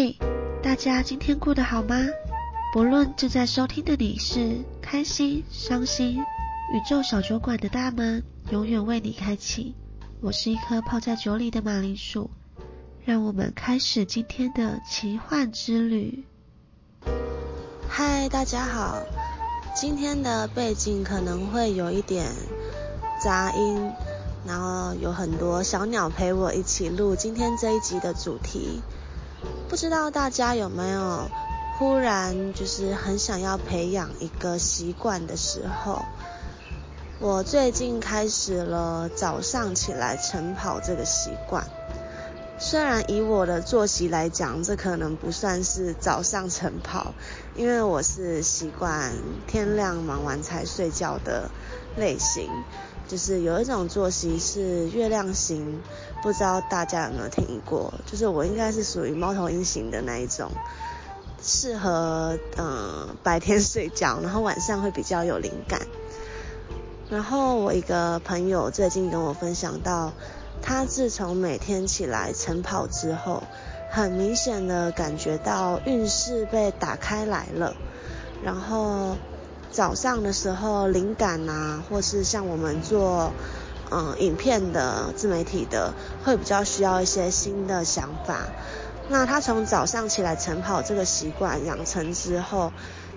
[0.00, 0.16] 嘿，
[0.62, 1.96] 大家今天过得好吗？
[2.72, 6.20] 不论正在收听的你是开心、伤心，
[6.72, 8.22] 宇宙小酒馆的大门
[8.52, 9.74] 永远为你开启。
[10.20, 12.30] 我是一颗泡在酒里的马铃薯，
[13.04, 16.24] 让我们开始今天的奇幻之旅。
[17.88, 19.02] 嗨，大家好，
[19.74, 22.24] 今天的背景可能会有一点
[23.20, 23.90] 杂音，
[24.46, 28.80] 然后有很多小鸟陪我一起录今天这一集的主题。
[29.68, 31.30] 不知道大家有没有
[31.78, 36.04] 忽然就是很想要培养一个习惯的时候？
[37.20, 41.66] 我最近开始了早上起来晨跑这个习惯。
[42.60, 47.14] 虽然以我的作息来讲，这可能不算是早上晨跑，
[47.54, 49.12] 因为我是习惯
[49.46, 51.50] 天亮忙完才睡觉的
[51.96, 52.50] 类型。
[53.06, 55.80] 就是有一种作息是月亮型，
[56.20, 57.94] 不知道大家有没有听过？
[58.04, 60.50] 就是我应该是属于猫头鹰型的那一种，
[61.40, 65.80] 适合嗯白天睡觉，然后晚上会比较有灵感。
[67.08, 70.12] 然后我一个朋友最近跟我分享到，
[70.62, 73.42] 他自从每天起来晨跑之后，
[73.90, 77.74] 很明显的感觉到运势被打开来了，
[78.44, 79.16] 然后。
[79.70, 83.30] 早上的时候，灵感啊，或是像我们做
[83.90, 85.92] 嗯影片的自媒体的，
[86.24, 88.46] 会比较需要一些新的想法。
[89.10, 92.72] 那他从早上起来晨跑这个习惯养成之后，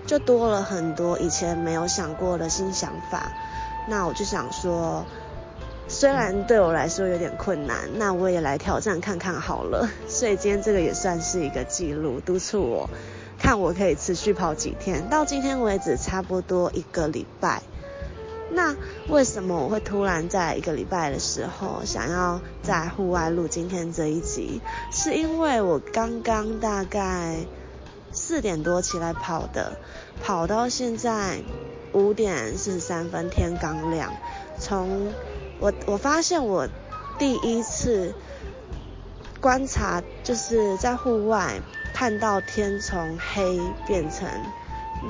[0.06, 3.32] 就多了很多以前没有想过的新想法。
[3.88, 5.06] 那我就想说，
[5.92, 9.90] 虽然对我来说有点困难，那我也来挑战看看好了。
[10.08, 12.88] 所以今天这个也算是一个记录，督促我。
[13.38, 17.60] 看我可以持续跑几天，到今天为止差不多一个礼拜。
[18.50, 18.74] 那
[19.08, 24.62] 为什么我会突然在一个礼拜的时候想要在户外录今天这一集？
[24.90, 27.36] 是因为我刚刚大概
[28.12, 29.72] 四点多起来跑的，
[30.22, 31.40] 跑到现在
[31.92, 34.10] 五点四十三分，天刚亮。
[34.58, 35.12] 从
[35.62, 36.68] 我我发现我
[37.18, 38.12] 第一次
[39.40, 41.62] 观察就是在户外。
[41.94, 44.26] 看到天从黑变成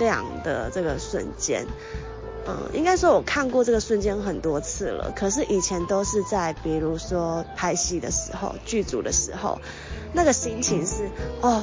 [0.01, 1.65] 亮的这个瞬间，
[2.45, 5.13] 嗯，应该说我看过这个瞬间很多次了。
[5.15, 9.61] 可是以前都是在比如说拍戏的时候、剧组的时候，
[10.13, 11.09] 那个心情是
[11.41, 11.63] 哦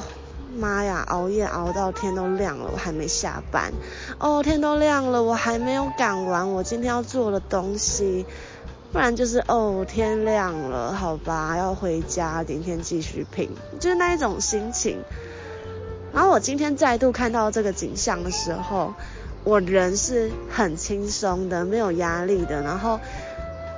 [0.56, 3.72] 妈呀，熬夜熬到天都亮了，我还没下班。
[4.18, 8.24] 哦，天都亮了，我还没有赶完我今天要做的东西。
[8.92, 14.98] 不然就是哦，天亮了，好吧，要回家，明天继续拼，就是那一种心情。
[16.12, 18.92] 然后我今天再度看到这个景象的时候，
[19.44, 22.62] 我人是很轻松的，没有压力的。
[22.62, 22.98] 然后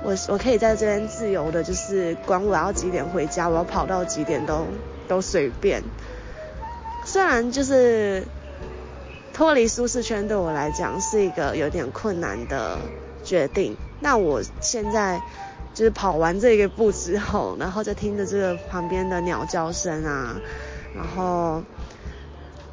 [0.03, 4.65] 我我可以在这边自由的，就是管我要几点回家，我要跑到几点都
[5.07, 5.83] 都随便。
[7.05, 8.23] 虽然就是
[9.31, 12.79] 脱离舒适圈对我来讲是一个有点困难的
[13.23, 13.77] 决定。
[14.03, 15.21] 那我现在
[15.73, 20.35] 就是跑完这个步之后，然后再听着这个旁边的鸟叫声啊，
[20.93, 21.63] 然后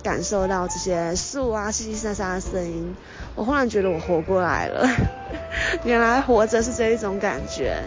[0.03, 2.97] 感受到这些树啊淅淅沙沙的声音，
[3.37, 4.89] 我忽然觉得我活过来了。
[5.85, 7.81] 原来活着是这一种感觉。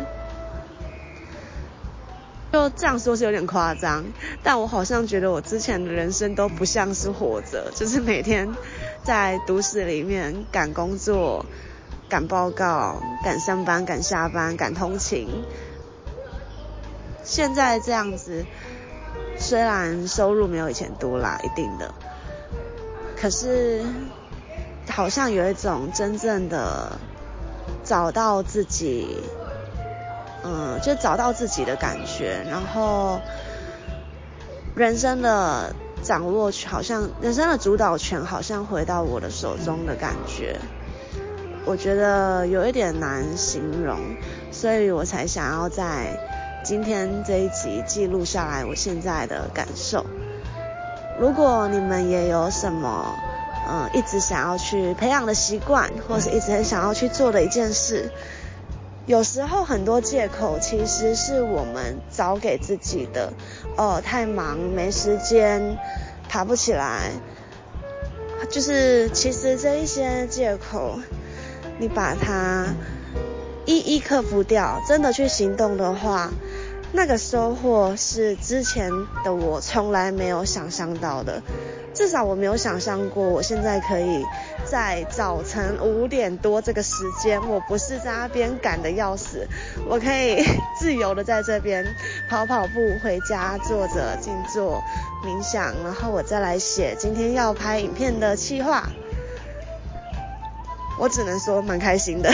[2.54, 4.06] 就这样说是有点夸张，
[4.42, 8.56] 但我好像觉得我之前的人生都不像是活着，就是每天
[9.04, 11.46] 在都市里面赶工作。
[12.14, 15.28] 赶报告，赶上班，赶下班，赶通勤。
[17.24, 18.46] 现在这样子，
[19.40, 21.92] 虽然收入没有以前多啦，一定的，
[23.20, 23.84] 可是
[24.88, 27.00] 好像有一种真正的
[27.84, 29.18] 找到自己，
[30.44, 32.46] 嗯，就找到自己的感觉。
[32.48, 33.22] 然后，
[34.76, 40.60] 人生的掌握，好像人生的主导权，好像回到我的手中的感觉。
[41.66, 43.98] 我觉得有一点难形容，
[44.52, 46.20] 所以我才想要在
[46.64, 50.06] 今天这一集记录下来我现在的感受。
[51.20, 53.16] 如果你们也有什么，
[53.68, 58.12] 嗯，一直想要去培养的习惯，或是一直很想要去做的一件事，
[59.06, 63.32] 有时候很多借口其实是我们找给自己的，
[63.78, 65.78] 哦，太忙没时间，
[66.28, 67.12] 爬不起来，
[68.50, 71.00] 就是其实这一些借口。
[71.84, 72.66] 你把它
[73.66, 76.32] 一一克服掉，真的去行动的话，
[76.94, 78.90] 那个收获是之前
[79.26, 81.42] 的我从来没有想象到的。
[81.94, 84.24] 至少我没有想象过，我现在可以
[84.64, 89.46] 在早晨五点多这个时间，我不是在那边赶的要死，
[89.86, 90.42] 我可以
[90.80, 91.86] 自由的在这边
[92.30, 94.82] 跑跑步，回家坐着静坐，
[95.26, 98.88] 冥想，然后我再来写今天要拍影片的计划。
[101.00, 102.32] 我只能说蛮开心的，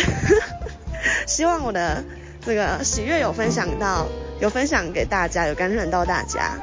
[1.26, 2.04] 希望我的
[2.46, 4.08] 这个喜悦有分享到，
[4.40, 6.58] 有分享给大家，有感染到大家。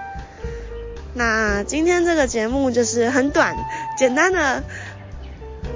[1.15, 3.57] 那今天这个节目就是很短，
[3.97, 4.63] 简单的。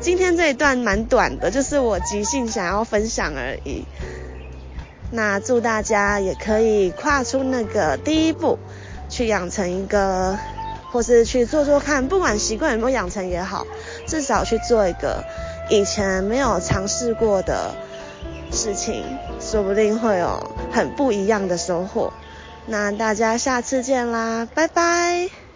[0.01, 3.85] 今天这一段蛮短的，就是我即兴想要分享而已。
[5.11, 8.59] 那祝大家也可以跨出那个第一步，
[9.11, 10.39] 去养成一个，
[10.91, 13.67] 或是去做做看，不管习惯有没有养成也好，
[14.07, 15.25] 至少去做一个
[15.71, 17.75] 以前没有尝试过的
[18.51, 19.05] 事情，
[19.41, 22.13] 说不定会有很不一样的收获。
[22.67, 25.50] 那大家下次见啦，拜拜。